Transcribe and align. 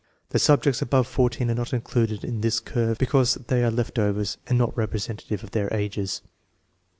The 0.29 0.39
subjects 0.39 0.81
above 0.81 1.05
14 1.05 1.51
are 1.51 1.53
not 1.53 1.73
included 1.73 2.23
in 2.23 2.41
this 2.41 2.59
curve 2.59 2.97
be 2.97 3.05
cause 3.05 3.35
they 3.35 3.63
are 3.63 3.69
left 3.69 3.99
overs 3.99 4.39
and 4.47 4.57
not 4.57 4.75
representative 4.75 5.43
of 5.43 5.51
their 5.51 5.71
ages. 5.71 6.23